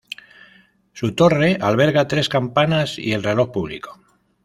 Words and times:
Su 0.93 1.11
torre 1.13 1.59
alberga 1.61 2.07
tres 2.07 2.27
campanas 2.27 2.97
y 2.97 3.11
el 3.11 3.21
reloj 3.21 3.51
público. 3.51 3.99